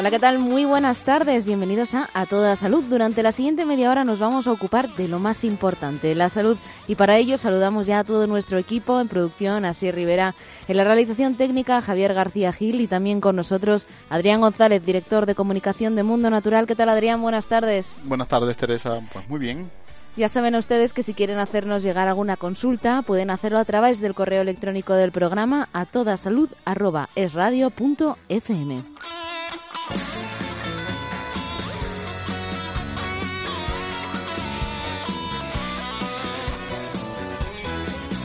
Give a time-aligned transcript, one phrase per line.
[0.00, 0.38] Hola, ¿qué tal?
[0.38, 1.44] Muy buenas tardes.
[1.44, 2.82] Bienvenidos a A Toda Salud.
[2.84, 6.56] Durante la siguiente media hora nos vamos a ocupar de lo más importante, la salud.
[6.88, 10.34] Y para ello saludamos ya a todo nuestro equipo en producción, Así Rivera,
[10.68, 15.34] en la realización técnica, Javier García Gil y también con nosotros Adrián González, director de
[15.34, 16.66] comunicación de Mundo Natural.
[16.66, 17.20] ¿Qué tal, Adrián?
[17.20, 17.94] Buenas tardes.
[18.04, 19.02] Buenas tardes, Teresa.
[19.12, 19.70] Pues muy bien.
[20.16, 24.14] Ya saben ustedes que si quieren hacernos llegar alguna consulta, pueden hacerlo a través del
[24.14, 28.84] correo electrónico del programa a todasalud.esradio.fm.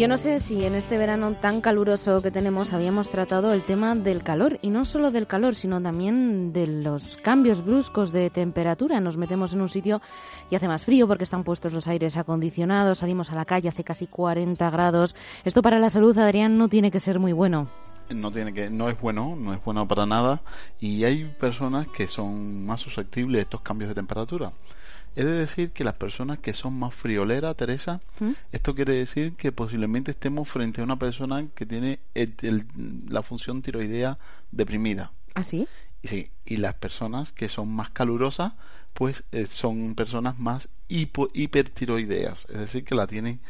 [0.00, 3.94] Yo no sé si en este verano tan caluroso que tenemos habíamos tratado el tema
[3.94, 8.98] del calor, y no solo del calor, sino también de los cambios bruscos de temperatura.
[9.00, 10.00] Nos metemos en un sitio
[10.50, 13.84] y hace más frío porque están puestos los aires acondicionados, salimos a la calle, hace
[13.84, 15.14] casi 40 grados.
[15.44, 17.68] Esto para la salud, Adrián, no tiene que ser muy bueno
[18.14, 20.42] no tiene que no es bueno no es bueno para nada
[20.80, 24.50] y hay personas que son más susceptibles a estos cambios de temperatura
[25.16, 28.30] He de decir que las personas que son más frioleras, Teresa, ¿Mm?
[28.52, 32.00] esto quiere decir que posiblemente estemos frente a una persona que tiene
[33.08, 34.18] la función tiroidea
[34.52, 35.12] deprimida.
[35.34, 35.66] ¿Ah, sí?
[36.02, 38.52] Sí, y las personas que son más calurosas,
[38.94, 43.40] pues eh, son personas más hipo, hipertiroideas, es decir, que la tienen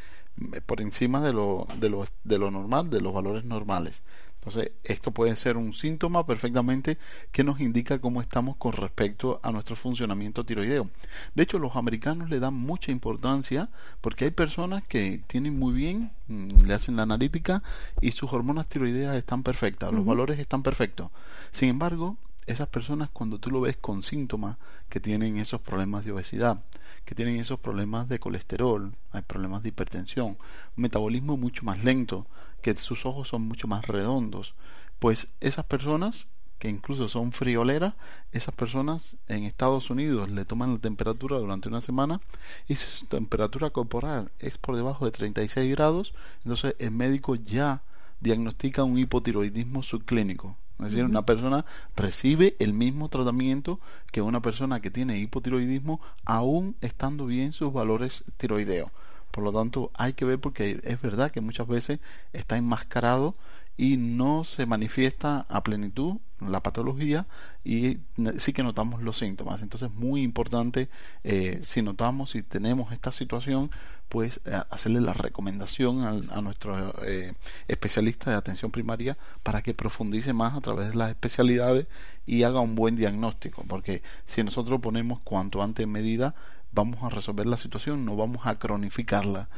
[0.52, 4.02] eh, por encima de lo, de, lo, de lo normal, de los valores normales.
[4.40, 6.96] Entonces, esto puede ser un síntoma perfectamente
[7.30, 10.88] que nos indica cómo estamos con respecto a nuestro funcionamiento tiroideo.
[11.34, 13.68] De hecho, los americanos le dan mucha importancia
[14.00, 17.62] porque hay personas que tienen muy bien, mm, le hacen la analítica
[18.00, 21.10] y sus hormonas tiroideas están perfectas, los valores están perfectos.
[21.52, 24.56] Sin embargo, esas personas cuando tú lo ves con síntomas
[24.88, 26.62] que tienen esos problemas de obesidad,
[27.04, 30.38] que tienen esos problemas de colesterol, hay problemas de hipertensión, un
[30.76, 32.26] metabolismo mucho más lento,
[32.62, 34.54] que sus ojos son mucho más redondos.
[34.98, 36.26] Pues esas personas
[36.60, 37.94] que incluso son frioleras,
[38.32, 42.20] esas personas en Estados Unidos le toman la temperatura durante una semana
[42.68, 46.12] y si su temperatura corporal es por debajo de 36 grados,
[46.44, 47.82] entonces el médico ya
[48.20, 50.58] diagnostica un hipotiroidismo subclínico.
[50.84, 51.64] Es decir, una persona
[51.96, 53.80] recibe el mismo tratamiento
[54.12, 58.90] que una persona que tiene hipotiroidismo aún estando bien sus valores tiroideos.
[59.30, 62.00] Por lo tanto, hay que ver porque es verdad que muchas veces
[62.32, 63.36] está enmascarado
[63.76, 67.26] y no se manifiesta a plenitud la patología
[67.64, 67.98] y
[68.38, 69.62] sí que notamos los síntomas.
[69.62, 70.88] Entonces, muy importante
[71.24, 73.70] eh, si notamos, si tenemos esta situación,
[74.10, 77.32] pues eh, hacerle la recomendación a, nuestro eh,
[77.68, 81.86] especialista de atención primaria para que profundice más a través de las especialidades
[82.26, 83.64] y haga un buen diagnóstico.
[83.68, 86.34] Porque si nosotros ponemos cuanto antes medida,
[86.72, 89.48] vamos a resolver la situación, no vamos a cronificarla.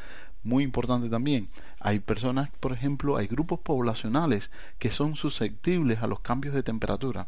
[0.45, 1.49] Muy importante también,
[1.81, 7.27] hay personas, por ejemplo, hay grupos poblacionales que son susceptibles a los cambios de temperatura.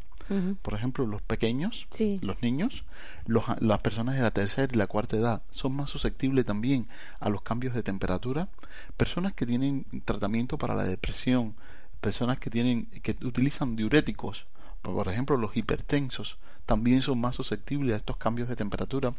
[0.62, 1.86] Por ejemplo, los pequeños,
[2.20, 2.84] los niños,
[3.26, 6.88] las personas de la tercera y la cuarta edad son más susceptibles también
[7.20, 8.48] a los cambios de temperatura.
[8.96, 11.54] Personas que tienen tratamiento para la depresión,
[12.00, 14.46] personas que tienen que utilizan diuréticos,
[14.84, 19.14] por ejemplo, los hipertensos también son más susceptibles a estos cambios de temperatura.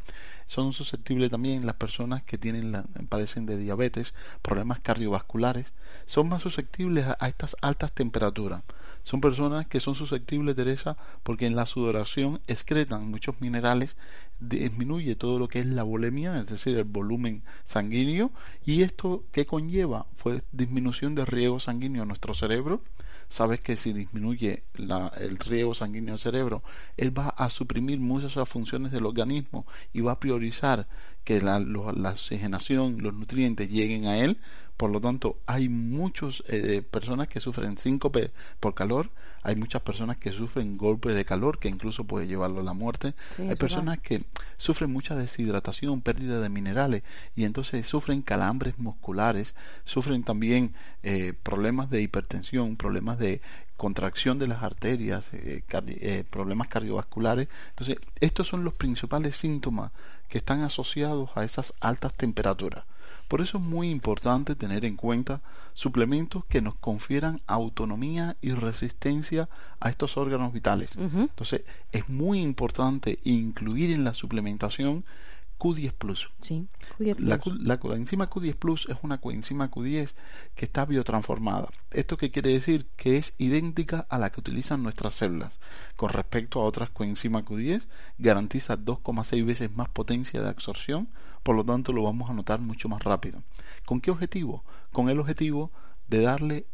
[0.45, 4.13] Son susceptibles también las personas que tienen la, padecen de diabetes,
[4.43, 5.65] problemas cardiovasculares.
[6.05, 8.61] Son más susceptibles a, estas altas temperaturas.
[9.05, 13.95] Son personas que son susceptibles, Teresa, porque en la sudoración excretan muchos minerales,
[14.39, 18.31] disminuye todo lo que es la volemia, es decir, el volumen sanguíneo,
[18.65, 22.81] y esto que conlleva fue disminución de riego sanguíneo en nuestro cerebro,
[23.29, 26.63] sabes que si disminuye el riego sanguíneo del cerebro,
[26.97, 30.87] él va a suprimir muchas de las funciones del organismo y va a priorizar
[31.23, 34.39] que la, la oxigenación, los nutrientes lleguen a él,
[34.77, 39.09] Por lo tanto, hay muchas eh, personas que sufren síncope por calor,
[39.45, 43.13] hay muchas personas que sufren golpe de calor que incluso puede llevarlo a la muerte,
[43.37, 44.25] hay personas que
[44.57, 47.03] sufren mucha deshidratación, pérdida de minerales
[47.35, 50.73] y entonces sufren calambres musculares, sufren también
[51.03, 53.39] eh, problemas de hipertensión, problemas de
[53.77, 57.47] contracción de las arterias, eh, eh, problemas cardiovasculares.
[57.69, 59.91] Entonces, estos son los principales síntomas
[60.27, 62.83] que están asociados a esas altas temperaturas.
[63.27, 65.41] Por eso es muy importante tener en cuenta
[65.73, 69.49] suplementos que nos confieran autonomía y resistencia
[69.79, 70.95] a estos órganos vitales.
[70.95, 75.05] Entonces, es muy importante incluir en la suplementación
[75.59, 76.29] Q10 Plus.
[76.39, 76.67] Sí,
[76.97, 80.13] La, la, coenzima Q10 Plus es una coenzima Q10
[80.53, 81.69] que está biotransformada.
[81.91, 82.87] ¿Esto qué quiere decir?
[82.97, 85.57] Que es idéntica a la que utilizan nuestras células.
[85.95, 87.87] Con respecto a otras coenzimas Q10,
[88.17, 91.07] garantiza 2,6 veces más potencia de absorción,
[91.45, 93.43] por lo tanto lo vamos a notar mucho más rápido.
[93.85, 94.63] ¿Con qué objetivo?
[94.91, 95.69] Con el objetivo
[96.07, 96.65] de darle,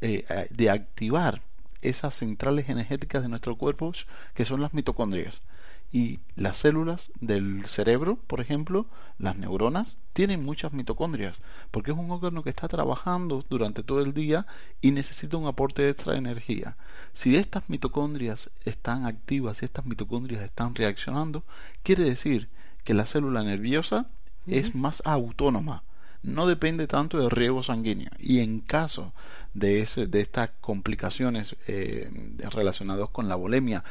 [0.00, 1.42] eh, de activar
[1.80, 3.92] esas centrales energéticas de nuestro cuerpo
[4.34, 5.42] que son las mitocondrias.
[5.90, 8.86] Y las células del cerebro, por ejemplo,
[9.18, 11.36] las neuronas, tienen muchas mitocondrias,
[11.72, 14.46] porque es un órgano que está trabajando durante todo el día
[14.80, 16.76] y necesita un aporte extra de energía.
[17.12, 21.44] Si estas mitocondrias están activas, si estas mitocondrias están reaccionando,
[21.82, 22.48] quiere decir
[22.84, 24.06] que la célula nerviosa
[24.46, 25.84] es más autónoma,
[26.22, 28.10] no depende tanto del riego sanguíneo.
[28.18, 29.12] Y en caso
[29.54, 32.08] de, ese, de estas complicaciones eh,
[32.50, 33.84] relacionadas con la bulimia,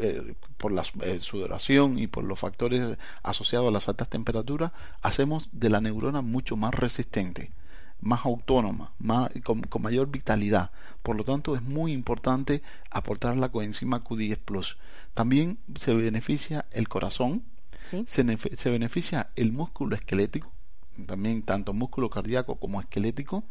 [0.00, 4.72] eh, por la eh, sudoración y por los factores asociados a las altas temperaturas,
[5.02, 7.50] hacemos de la neurona mucho más resistente
[8.02, 10.70] más autónoma, más, con, mayor vitalidad.
[11.02, 14.76] Por lo tanto, es muy importante aportar la coenzima Q10 Plus.
[15.14, 17.42] También se beneficia el corazón,
[17.84, 20.52] se, beneficia el músculo esquelético,
[21.06, 23.44] también tanto músculo cardíaco como esquelético,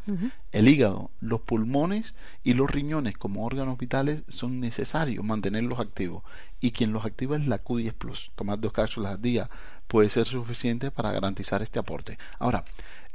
[0.52, 6.22] el hígado, los pulmones y los riñones como órganos vitales son necesarios mantenerlos activos
[6.60, 8.30] y quien los activa es la Q10 Plus.
[8.34, 9.50] Tomar dos cápsulas al día
[9.88, 12.18] puede ser suficiente para garantizar este aporte.
[12.38, 12.64] Ahora,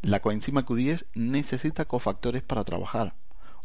[0.02, 3.16] la coenzima Q10 necesita cofactores para trabajar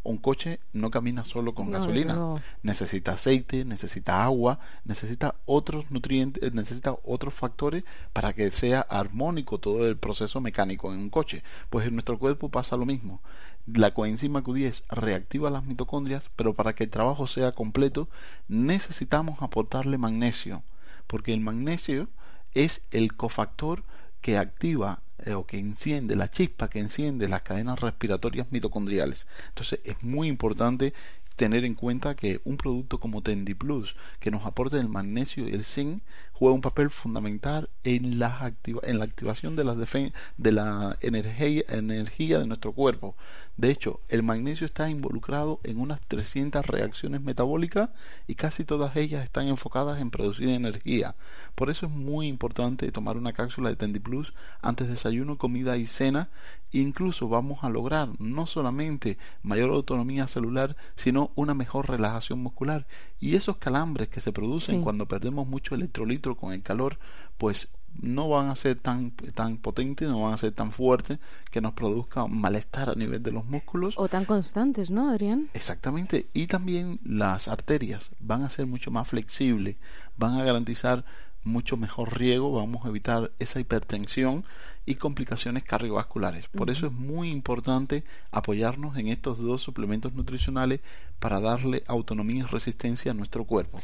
[0.03, 6.51] un coche no camina solo con gasolina, necesita aceite, necesita agua, necesita otros nutrientes, eh,
[6.53, 7.83] necesita otros factores
[8.13, 11.43] para que sea armónico todo el proceso mecánico en un coche.
[11.69, 13.21] Pues en nuestro cuerpo pasa lo mismo.
[13.67, 18.09] La coenzima Q10 reactiva las mitocondrias, pero para que el trabajo sea completo
[18.47, 20.63] necesitamos aportarle magnesio,
[21.05, 22.09] porque el magnesio
[22.53, 23.83] es el cofactor
[24.21, 29.27] que activa eh, o que enciende la chispa que enciende las cadenas respiratorias mitocondriales.
[29.49, 30.93] Entonces es muy importante
[31.35, 35.53] tener en cuenta que un producto como Tendi Plus, que nos aporte el magnesio y
[35.53, 36.03] el zinc,
[36.33, 38.53] juega un papel fundamental en la,
[38.83, 43.15] en la activación de la, de la energía, energía de nuestro cuerpo.
[43.61, 47.91] De hecho, el magnesio está involucrado en unas 300 reacciones metabólicas
[48.25, 51.13] y casi todas ellas están enfocadas en producir energía.
[51.53, 55.77] Por eso es muy importante tomar una cápsula de Tendi Plus antes de desayuno, comida
[55.77, 56.31] y cena.
[56.71, 62.87] Incluso vamos a lograr no solamente mayor autonomía celular, sino una mejor relajación muscular.
[63.19, 66.97] Y esos calambres que se producen cuando perdemos mucho electrolitro con el calor,
[67.37, 71.61] pues no van a ser tan, tan potentes, no van a ser tan fuertes que
[71.61, 73.95] nos produzca malestar a nivel de los músculos.
[73.97, 75.49] O tan constantes, ¿no, Adrián?
[75.53, 76.27] Exactamente.
[76.33, 79.75] Y también las arterias van a ser mucho más flexibles,
[80.17, 81.03] van a garantizar
[81.43, 84.45] mucho mejor riego, vamos a evitar esa hipertensión
[84.85, 86.47] y complicaciones cardiovasculares.
[86.47, 90.81] Por eso es muy importante apoyarnos en estos dos suplementos nutricionales
[91.19, 93.81] para darle autonomía y resistencia a nuestro cuerpo.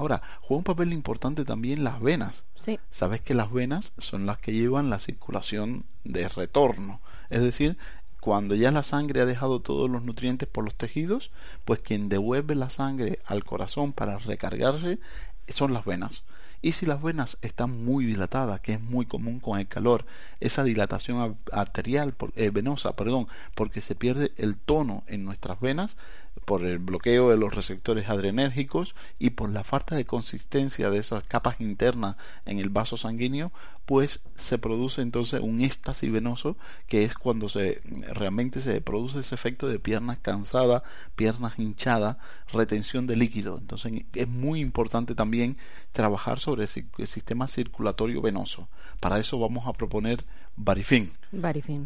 [0.00, 2.44] Ahora, juega un papel importante también las venas.
[2.54, 2.80] Sí.
[2.90, 7.76] Sabes que las venas son las que llevan la circulación de retorno, es decir,
[8.18, 11.30] cuando ya la sangre ha dejado todos los nutrientes por los tejidos,
[11.66, 15.00] pues quien devuelve la sangre al corazón para recargarse
[15.48, 16.22] son las venas.
[16.62, 20.06] Y si las venas están muy dilatadas, que es muy común con el calor,
[20.40, 25.96] esa dilatación arterial, eh, venosa, perdón, porque se pierde el tono en nuestras venas,
[26.44, 31.24] por el bloqueo de los receptores adrenérgicos y por la falta de consistencia de esas
[31.24, 33.52] capas internas en el vaso sanguíneo,
[33.86, 36.56] pues se produce entonces un éxtasis venoso,
[36.86, 37.80] que es cuando se
[38.12, 40.82] realmente se produce ese efecto de piernas cansadas,
[41.16, 42.16] piernas hinchadas,
[42.52, 43.58] retención de líquido.
[43.58, 45.56] Entonces es muy importante también
[45.92, 48.68] trabajar sobre el sistema circulatorio venoso.
[49.00, 50.24] Para eso vamos a proponer
[50.62, 51.12] Barifin.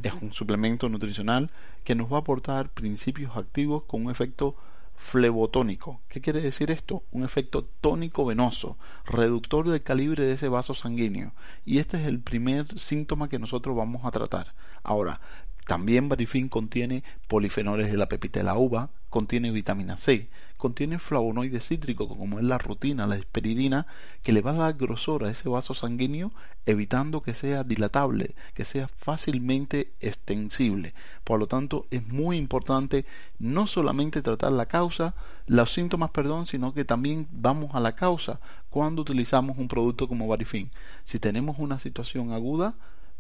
[0.03, 1.51] Es un suplemento nutricional
[1.85, 4.57] que nos va a aportar principios activos con un efecto
[4.97, 6.01] flebotónico.
[6.09, 7.05] ¿Qué quiere decir esto?
[7.13, 8.77] Un efecto tónico venoso,
[9.07, 11.33] reductor del calibre de ese vaso sanguíneo.
[11.65, 14.55] Y este es el primer síntoma que nosotros vamos a tratar.
[14.83, 15.21] Ahora,
[15.67, 20.29] También Barifin contiene polifenoles de la pepita de la uva, contiene vitamina C,
[20.65, 23.87] contiene flavonoides cítricos como es la rutina, la esperidina,
[24.23, 26.33] que le va a dar grosor a ese vaso sanguíneo,
[26.65, 30.95] evitando que sea dilatable, que sea fácilmente extensible.
[31.23, 33.05] Por lo tanto, es muy importante
[33.39, 35.15] no solamente tratar la causa,
[35.47, 38.41] los síntomas, perdón, sino que también vamos a la causa
[38.71, 40.71] cuando utilizamos un producto como Barifin.
[41.05, 42.75] Si tenemos una situación aguda,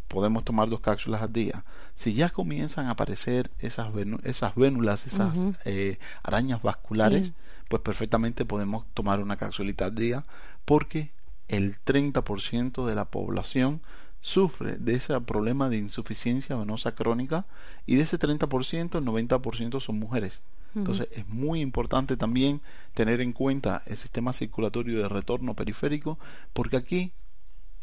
[0.08, 1.64] podemos tomar dos cápsulas al día.
[1.94, 3.88] Si ya comienzan a aparecer esas,
[4.24, 7.32] esas vénulas, esas eh, arañas vasculares,
[7.68, 10.24] pues perfectamente podemos tomar una cápsulita al día
[10.64, 11.10] porque
[11.48, 13.80] el 30% de la población
[14.20, 17.44] sufre de ese problema de insuficiencia venosa crónica
[17.84, 20.40] y de ese 30% el 90% son mujeres.
[20.74, 22.60] Entonces es muy importante también
[22.94, 26.18] tener en cuenta el sistema circulatorio de retorno periférico
[26.52, 27.12] porque aquí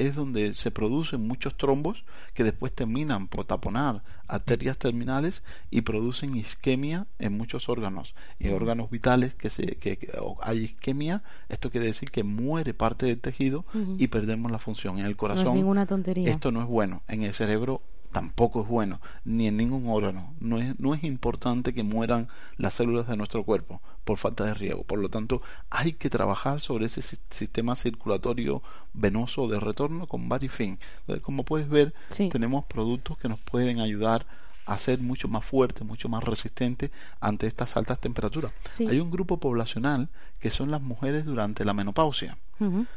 [0.06, 2.04] es donde se producen muchos trombos
[2.34, 8.14] que después terminan por taponar arterias terminales y producen isquemia en muchos órganos.
[8.40, 9.98] En órganos vitales que, se, que,
[10.40, 13.64] hay isquemia, esto quiere decir que muere parte del tejido
[13.98, 14.98] y perdemos la función.
[14.98, 16.30] En el corazón, ninguna tontería.
[16.30, 17.02] esto no es bueno.
[17.08, 20.34] En el cerebro tampoco es bueno, ni en ningún órgano.
[20.38, 24.54] No es, no es importante que mueran las células de nuestro cuerpo por falta de
[24.54, 24.84] riego.
[24.84, 30.78] Por lo tanto, hay que trabajar sobre ese sistema circulatorio venoso de retorno con Barifin.
[31.22, 31.94] Como puedes ver,
[32.30, 34.26] tenemos productos que nos pueden ayudar
[34.66, 36.90] a ser mucho más fuerte, mucho más resistente
[37.20, 38.52] ante estas altas temperaturas.
[38.78, 42.38] Hay un grupo poblacional que son las mujeres durante la menopausia.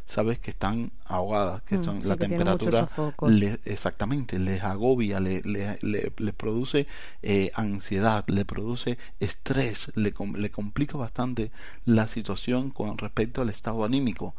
[0.05, 2.87] Sabes que están ahogadas, que mm, son la temperatura
[3.63, 6.85] exactamente les agobia, les le, produce
[7.23, 11.51] eh, ansiedad, le produce estrés, le, le complica bastante
[11.83, 14.35] la situación con respecto al estado anímico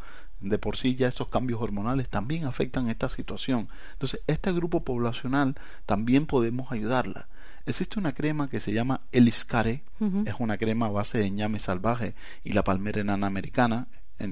[0.48, 3.68] de por sí ya estos cambios hormonales también afectan esta situación.
[3.92, 7.28] Entonces, este grupo poblacional también podemos ayudarla.
[7.66, 9.82] Existe una crema que se llama Eliscare,
[10.24, 13.88] es una crema a base de ñame salvaje y la palmera enana americana.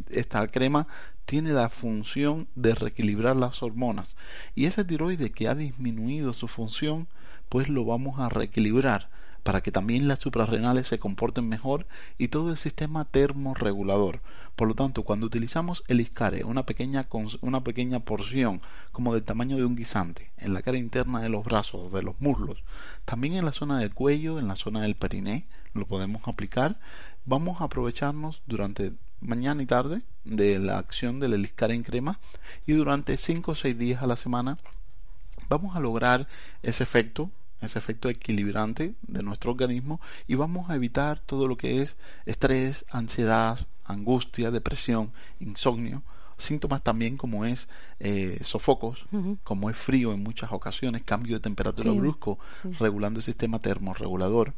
[0.08, 0.86] Esta crema
[1.24, 4.08] tiene la función de reequilibrar las hormonas
[4.54, 7.08] y ese tiroide que ha disminuido su función,
[7.48, 9.08] pues lo vamos a reequilibrar
[9.42, 11.86] para que también las suprarrenales se comporten mejor
[12.18, 14.20] y todo el sistema termorregulador.
[14.56, 17.08] Por lo tanto, cuando utilizamos el iscare, una pequeña,
[17.40, 21.44] una pequeña porción como del tamaño de un guisante, en la cara interna de los
[21.44, 22.62] brazos, de los muslos,
[23.04, 26.78] también en la zona del cuello, en la zona del periné, lo podemos aplicar,
[27.24, 32.20] vamos a aprovecharnos durante mañana y tarde de la acción del eliscare en crema
[32.66, 34.58] y durante 5 o 6 días a la semana
[35.48, 36.28] vamos a lograr
[36.62, 37.30] ese efecto
[37.64, 42.84] ese efecto equilibrante de nuestro organismo y vamos a evitar todo lo que es estrés,
[42.90, 46.02] ansiedad, angustia, depresión, insomnio,
[46.36, 47.68] síntomas también como es
[48.00, 49.04] eh, sofocos,
[49.42, 52.38] como es frío en muchas ocasiones, cambio de temperatura brusco,
[52.78, 54.54] regulando el sistema termorregulador.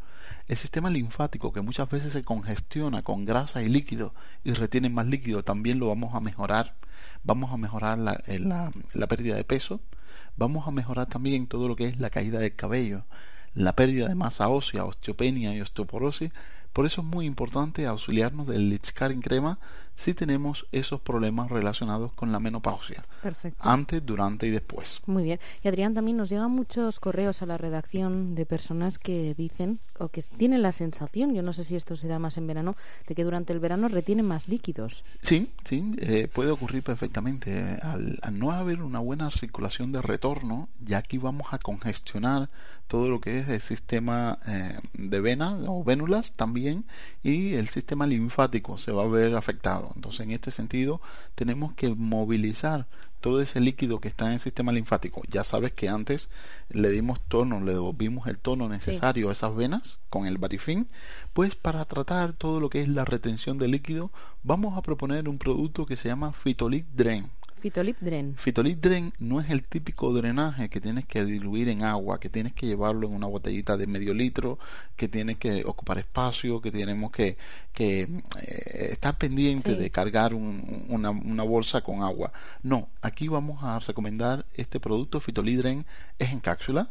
[0.48, 5.06] El sistema linfático, que muchas veces se congestiona con grasa y líquido y retiene más
[5.06, 6.74] líquido, también lo vamos a mejorar.
[7.24, 9.80] Vamos a mejorar la, eh, la, la pérdida de peso,
[10.36, 13.04] vamos a mejorar también todo lo que es la caída del cabello,
[13.54, 16.30] la pérdida de masa ósea, osteopenia y osteoporosis.
[16.72, 19.58] Por eso es muy importante auxiliarnos del Lichcar en crema
[19.94, 23.04] si tenemos esos problemas relacionados con la menopausia.
[23.26, 23.68] Perfecto.
[23.68, 25.00] Antes, durante y después.
[25.06, 25.40] Muy bien.
[25.60, 30.10] Y Adrián, también nos llegan muchos correos a la redacción de personas que dicen o
[30.10, 32.76] que tienen la sensación, yo no sé si esto se da más en verano,
[33.08, 35.02] de que durante el verano retienen más líquidos.
[35.22, 37.78] Sí, sí, eh, puede ocurrir perfectamente.
[37.82, 42.48] Al, no haber una buena circulación de retorno, ya aquí vamos a congestionar
[42.86, 46.84] todo lo que es el sistema eh, de venas o vénulas también
[47.24, 49.90] y el sistema linfático se va a ver afectado.
[49.96, 51.00] Entonces, en este sentido,
[51.34, 52.86] tenemos que movilizar
[53.20, 55.22] todo ese líquido que está en el sistema linfático.
[55.28, 56.28] Ya sabes que antes
[56.68, 60.88] le dimos tono, le devolvimos el tono necesario a esas venas con el barifín,
[61.32, 64.10] pues para tratar todo lo que es la retención de líquido,
[64.42, 67.30] vamos a proponer un producto que se llama Fitolit Drain.
[67.58, 68.34] Fitolit Dren.
[68.36, 72.52] Fitolit Dren no es el típico drenaje que tienes que diluir en agua, que tienes
[72.52, 74.58] que llevarlo en una botellita de medio litro,
[74.94, 77.38] que tienes que ocupar espacio, que tenemos que,
[77.72, 82.32] que eh, estar pendiente de cargar una, una, bolsa con agua.
[82.62, 85.86] No, aquí vamos a recomendar este producto Fitolit Dren,
[86.18, 86.90] es en cápsula.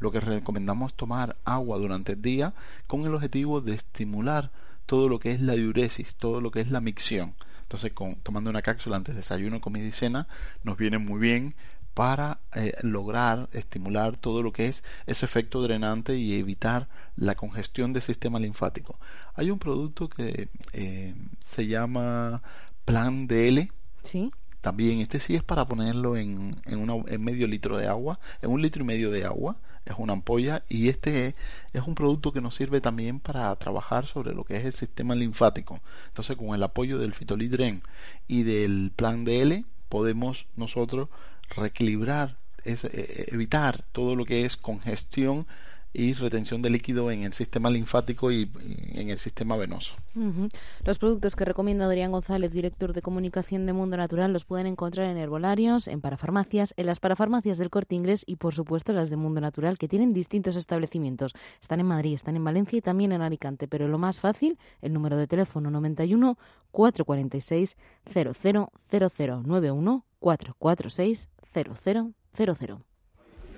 [0.00, 2.54] Lo que recomendamos es tomar agua durante el día
[2.88, 4.50] con el objetivo de estimular
[4.86, 7.34] todo lo que es la diuresis, todo lo que es la micción.
[7.70, 10.26] Entonces, con, tomando una cápsula antes de desayuno, comida y cena,
[10.64, 11.54] nos viene muy bien
[11.94, 17.92] para eh, lograr estimular todo lo que es ese efecto drenante y evitar la congestión
[17.92, 18.98] del sistema linfático.
[19.36, 22.42] Hay un producto que eh, se llama
[22.84, 23.70] Plan DL.
[24.02, 24.32] Sí.
[24.62, 28.50] También este sí es para ponerlo en, en, una, en medio litro de agua, en
[28.50, 31.34] un litro y medio de agua, es una ampolla y este
[31.72, 35.14] es, un producto que nos sirve también para trabajar sobre lo que es el sistema
[35.14, 35.80] linfático.
[36.08, 37.82] Entonces, con el apoyo del fitolidren
[38.28, 41.08] y del plan DL, podemos nosotros
[41.56, 45.46] reequilibrar, es, eh, evitar todo lo que es congestión
[45.92, 48.50] y retención de líquido en el sistema linfático y,
[48.92, 49.94] en el sistema venoso.
[50.84, 55.10] Los productos que recomienda Adrián González, director de comunicación de Mundo Natural, los pueden encontrar
[55.10, 59.16] en herbolarios, en parafarmacias, en las parafarmacias del Corte Inglés y, por supuesto, las de
[59.16, 61.34] Mundo Natural, que tienen distintos establecimientos.
[61.60, 63.66] Están en Madrid, están en Valencia y también en Alicante.
[63.66, 66.38] Pero lo más fácil, el número de teléfono 91
[66.70, 67.76] 446
[68.12, 72.89] 0000 91 446 0000.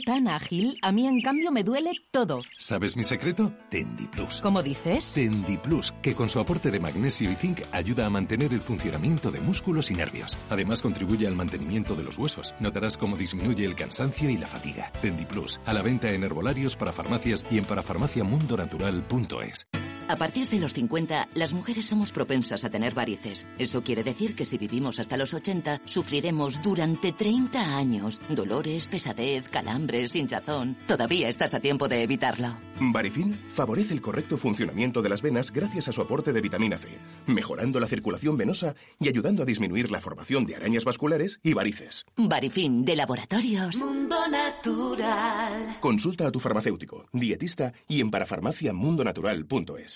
[0.00, 2.40] tan ágil, a mí en cambio me duele todo.
[2.58, 3.52] ¿Sabes mi secreto?
[3.70, 4.40] Tendi Plus.
[4.40, 5.12] ¿Cómo dices?
[5.14, 9.30] Tendi Plus, que con su aporte de magnesio y zinc ayuda a mantener el funcionamiento
[9.30, 10.36] de músculos y nervios.
[10.50, 12.54] Además contribuye al mantenimiento de los huesos.
[12.60, 14.90] Notarás cómo disminuye el cansancio y la fatiga.
[15.02, 19.66] Tendi Plus, a la venta en herbolarios para farmacias y en parafarmaciamundonatural.es.
[20.08, 23.44] A partir de los 50, las mujeres somos propensas a tener varices.
[23.58, 29.48] Eso quiere decir que si vivimos hasta los 80, sufriremos durante 30 años dolores, pesadez,
[29.48, 30.76] calambres, hinchazón.
[30.86, 32.56] Todavía estás a tiempo de evitarlo.
[32.78, 36.88] Varifin favorece el correcto funcionamiento de las venas gracias a su aporte de vitamina C,
[37.26, 42.04] mejorando la circulación venosa y ayudando a disminuir la formación de arañas vasculares y varices.
[42.16, 43.76] Varifin de laboratorios.
[43.78, 45.78] Mundo Natural.
[45.80, 49.95] Consulta a tu farmacéutico, dietista y en parafarmaciamundonatural.es.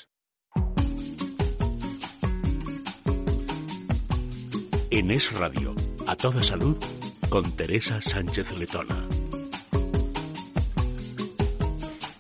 [5.01, 5.75] En Es Radio,
[6.07, 6.77] a toda salud,
[7.31, 9.09] con Teresa Sánchez Letona.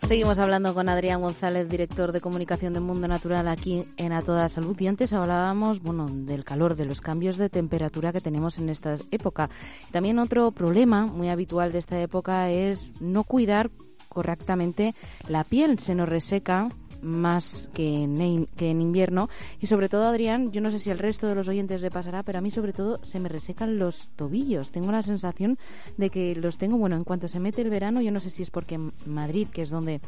[0.09, 4.48] Seguimos hablando con Adrián González, director de comunicación de Mundo Natural aquí en A Toda
[4.48, 4.81] Salud.
[4.81, 8.96] Y antes hablábamos, bueno, del calor, de los cambios de temperatura que tenemos en esta
[9.11, 9.50] época.
[9.90, 13.70] También otro problema muy habitual de esta época es no cuidar
[14.09, 14.94] correctamente
[15.28, 15.78] la piel.
[15.81, 16.70] Se nos reseca
[17.02, 19.28] más que en, que en invierno.
[19.60, 22.22] Y sobre todo, Adrián, yo no sé si al resto de los oyentes le pasará,
[22.22, 24.70] pero a mí sobre todo se me resecan los tobillos.
[24.70, 25.58] Tengo la sensación
[25.96, 28.42] de que los tengo, bueno, en cuanto se mete el verano, yo no sé si
[28.42, 30.00] es porque Madrid, que es donde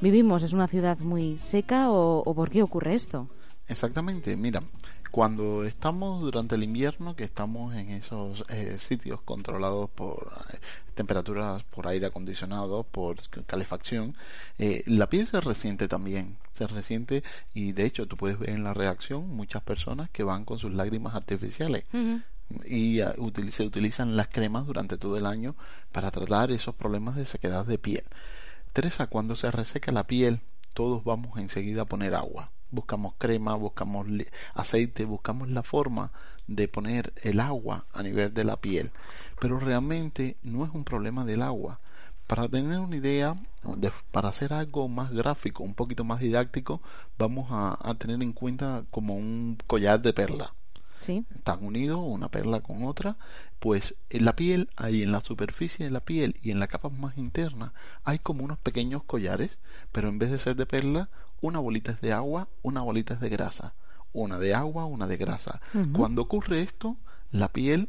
[0.00, 3.28] vivimos, es una ciudad muy seca o, o por qué ocurre esto.
[3.68, 4.62] Exactamente, mira,
[5.10, 10.58] cuando estamos durante el invierno, que estamos en esos eh, sitios controlados por eh,
[10.94, 14.14] temperaturas, por aire acondicionado, por calefacción,
[14.58, 18.64] eh, la piel se resiente también, se resiente y de hecho tú puedes ver en
[18.64, 21.84] la reacción muchas personas que van con sus lágrimas artificiales.
[22.64, 25.54] Y uh, se utilizan las cremas durante todo el año
[25.92, 28.02] para tratar esos problemas de sequedad de piel.
[28.72, 30.40] Teresa, cuando se reseca la piel,
[30.74, 34.06] todos vamos enseguida a poner agua buscamos crema, buscamos
[34.54, 36.12] aceite, buscamos la forma
[36.46, 38.90] de poner el agua a nivel de la piel.
[39.40, 41.80] Pero realmente no es un problema del agua.
[42.26, 43.36] Para tener una idea,
[44.12, 46.80] para hacer algo más gráfico, un poquito más didáctico,
[47.18, 50.54] vamos a, a tener en cuenta como un collar de perla.
[51.00, 51.24] ¿Sí?
[51.34, 53.16] Están unidos una perla con otra,
[53.58, 56.90] pues en la piel, ahí en la superficie de la piel y en la capa
[56.90, 57.72] más interna,
[58.04, 59.56] hay como unos pequeños collares,
[59.92, 61.08] pero en vez de ser de perla,
[61.40, 63.74] una bolita es de agua, una bolita es de grasa,
[64.12, 65.60] una de agua, una de grasa.
[65.92, 66.96] Cuando ocurre esto,
[67.30, 67.88] la piel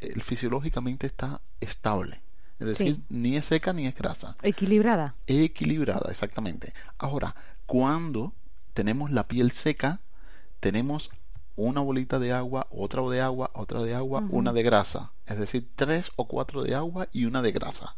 [0.00, 2.20] el, fisiológicamente está estable.
[2.58, 4.36] Es decir, ni es seca ni es grasa.
[4.42, 5.14] Equilibrada.
[5.26, 6.74] Equilibrada, exactamente.
[6.98, 8.32] Ahora, cuando
[8.74, 10.00] tenemos la piel seca,
[10.58, 11.10] tenemos
[11.54, 15.12] una bolita de agua, otra de agua, otra de agua, una de grasa.
[15.26, 17.96] Es decir, tres o cuatro de agua y una de grasa.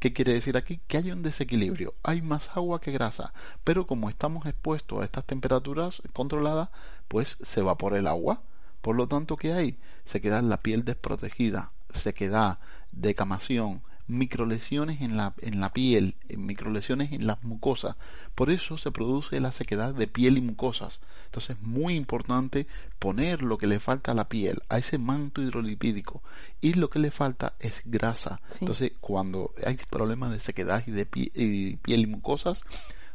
[0.00, 0.80] ¿Qué quiere decir aquí?
[0.88, 3.34] Que hay un desequilibrio, hay más agua que grasa,
[3.64, 6.70] pero como estamos expuestos a estas temperaturas controladas,
[7.06, 8.40] pues se evapora el agua.
[8.80, 9.78] Por lo tanto, ¿qué hay?
[10.06, 12.60] Se queda la piel desprotegida, se queda
[12.92, 17.96] decamación, microlesiones en la, en la piel, microlesiones en las mucosas.
[18.34, 21.00] Por eso se produce la sequedad de piel y mucosas.
[21.26, 22.66] Entonces es muy importante
[22.98, 26.22] poner lo que le falta a la piel, a ese manto hidrolipídico.
[26.60, 28.40] Y lo que le falta es grasa.
[28.60, 32.64] Entonces cuando hay problemas de sequedad y de y piel y mucosas,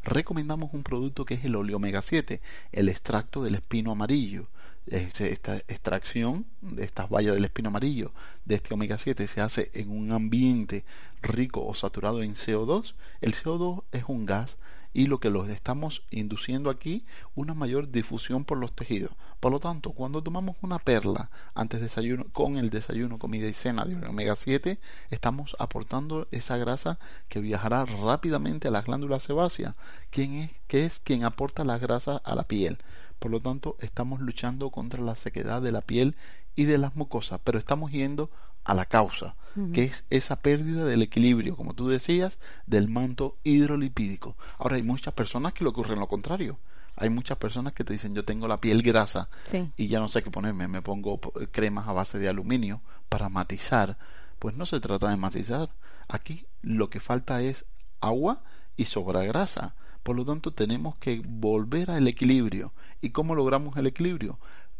[0.03, 4.47] recomendamos un producto que es el oleomega 7, el extracto del espino amarillo
[4.87, 8.11] esta extracción de estas bayas del espino amarillo
[8.45, 10.85] de este omega 7 se hace en un ambiente
[11.21, 12.93] rico o saturado en CO2.
[13.21, 14.57] El CO2 es un gas
[14.95, 19.11] y lo que los estamos induciendo aquí una mayor difusión por los tejidos.
[19.41, 23.53] Por lo tanto, cuando tomamos una perla antes de desayuno con el desayuno, comida y
[23.53, 29.75] cena de omega 7, estamos aportando esa grasa que viajará rápidamente a las glándulas sebáceas,
[30.11, 32.77] quien es, que es quien aporta la grasa a la piel.
[33.25, 36.15] Por lo tanto, estamos luchando contra la sequedad de la piel
[36.55, 38.29] y de las mucosas, pero estamos yendo
[38.63, 39.35] a la causa,
[39.73, 44.37] que es esa pérdida del equilibrio, como tú decías, del manto hidrolipídico.
[44.59, 46.59] Ahora hay muchas personas que le ocurren lo contrario.
[46.95, 49.27] Hay muchas personas que te dicen yo tengo la piel grasa
[49.75, 51.19] y ya no sé qué ponerme, me pongo
[51.51, 53.97] cremas a base de aluminio para matizar.
[54.37, 55.71] Pues no se trata de matizar.
[56.07, 57.65] Aquí lo que falta es
[58.01, 58.43] agua
[58.77, 59.73] y sobra grasa.
[60.05, 62.71] Por lo tanto, tenemos que volver al equilibrio.
[63.01, 64.37] ¿Y cómo logramos el equilibrio?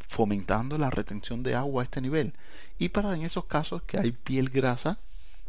[0.08, 2.36] fomentando la retención de agua a este nivel.
[2.78, 5.00] Y para en esos casos que hay piel grasa,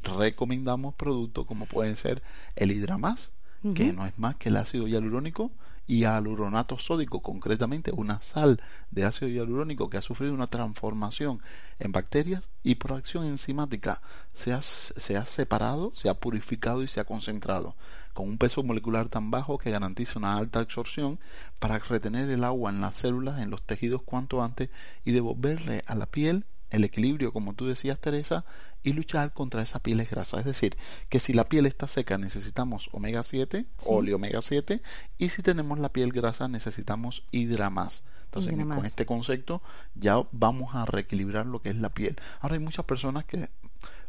[0.02, 2.22] recomendamos productos como pueden ser
[2.54, 3.32] el Hidramas,
[3.74, 5.50] que no es más que el ácido hialurónico
[5.86, 11.42] y aluronato sódico, concretamente una sal de ácido hialurónico que ha sufrido una transformación
[11.78, 14.00] en bacterias y por acción enzimática
[14.34, 17.74] se ha, se ha separado, se ha purificado y se ha concentrado
[18.16, 21.20] con un peso molecular tan bajo que garantiza una alta absorción
[21.58, 24.70] para retener el agua en las células, en los tejidos cuanto antes
[25.04, 28.46] y devolverle a la piel el equilibrio, como tú decías Teresa,
[28.82, 30.38] y luchar contra esa piel grasa.
[30.38, 30.78] Es decir,
[31.10, 34.80] que si la piel está seca necesitamos omega 7, óleo omega 7,
[35.18, 38.02] y si tenemos la piel grasa necesitamos hidramas.
[38.24, 39.60] Entonces, con este concepto
[39.94, 42.16] ya vamos a reequilibrar lo que es la piel.
[42.40, 43.50] Ahora hay muchas personas que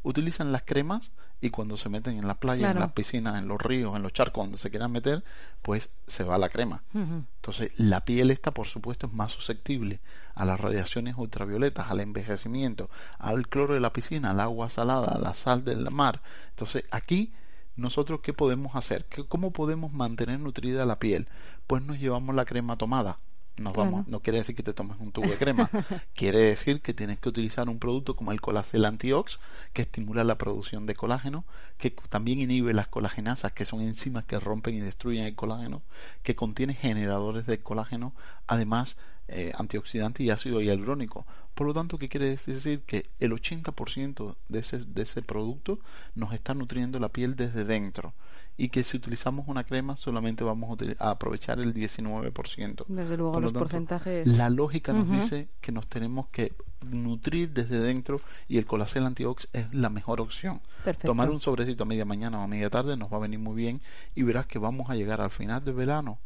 [0.03, 3.62] utilizan las cremas y cuando se meten en la playa, en las piscinas, en los
[3.62, 5.23] ríos, en los charcos, donde se quieran meter,
[5.62, 6.83] pues se va la crema.
[6.93, 9.99] Entonces, la piel esta, por supuesto, es más susceptible
[10.33, 15.19] a las radiaciones ultravioletas, al envejecimiento, al cloro de la piscina, al agua salada, a
[15.19, 16.21] la sal del mar.
[16.49, 17.33] Entonces, aquí
[17.75, 19.05] nosotros qué podemos hacer?
[19.27, 21.27] ¿Cómo podemos mantener nutrida la piel?
[21.67, 23.19] Pues nos llevamos la crema tomada
[23.57, 25.69] no, vamos, no quiere decir que te tomes un tubo de crema,
[26.15, 29.39] quiere decir que tienes que utilizar un producto como el colacel antiox,
[29.73, 31.43] que estimula la producción de colágeno,
[31.77, 35.81] que también inhibe las colagenasas, que son enzimas que rompen y destruyen el colágeno,
[36.23, 38.13] que contiene generadores de colágeno,
[38.45, 38.95] además
[39.27, 41.25] eh, antioxidante y ácido hialurónico.
[41.53, 42.81] Por lo tanto, ¿qué quiere decir?
[42.81, 45.79] Que el 80% de ese, de ese producto
[46.13, 48.13] nos está nutriendo la piel desde dentro
[48.57, 52.85] y que si utilizamos una crema solamente vamos a, aprovechar el 19%.
[52.87, 54.27] Desde luego, los porcentajes.
[54.27, 59.47] La lógica nos dice que nos tenemos que nutrir desde dentro y el colacel antiox
[59.53, 60.61] es la mejor opción.
[61.03, 63.55] Tomar un sobrecito a media mañana o a media tarde nos va a venir muy
[63.55, 63.81] bien
[64.15, 66.19] y verás que vamos a llegar al final del verano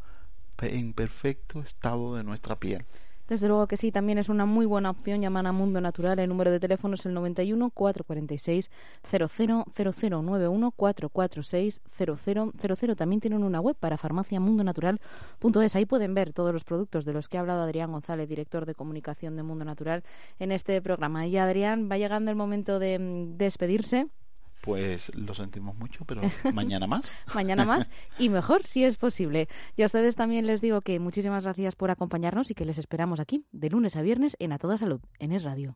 [0.59, 2.85] en perfecto estado de nuestra piel.
[3.27, 6.19] Desde luego que sí, también es una muy buena opción llamar a Mundo Natural.
[6.19, 8.69] El número de teléfono es el 91 446
[9.10, 12.95] 000091 446 0000.
[12.95, 15.75] También tienen una web para farmaciamundonatural.es.
[15.75, 18.75] Ahí pueden ver todos los productos de los que ha hablado Adrián González, director de
[18.75, 20.03] comunicación de Mundo Natural,
[20.39, 21.25] en este programa.
[21.27, 24.07] Y Adrián, va llegando el momento de mm, despedirse.
[24.62, 26.21] Pues lo sentimos mucho, pero
[26.54, 27.04] mañana más.
[27.34, 29.47] mañana más y mejor si es posible.
[29.76, 33.19] Y a ustedes también les digo que muchísimas gracias por acompañarnos y que les esperamos
[33.19, 35.76] aquí de lunes a viernes en A Toda Salud, en Es Radio.